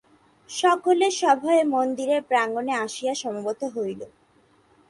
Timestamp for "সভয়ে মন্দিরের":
1.19-2.21